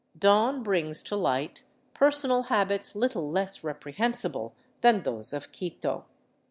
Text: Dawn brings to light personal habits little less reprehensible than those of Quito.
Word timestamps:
Dawn 0.17 0.63
brings 0.63 1.03
to 1.03 1.15
light 1.15 1.63
personal 1.93 2.41
habits 2.49 2.95
little 2.95 3.29
less 3.29 3.63
reprehensible 3.63 4.55
than 4.81 5.03
those 5.03 5.31
of 5.31 5.51
Quito. 5.51 6.05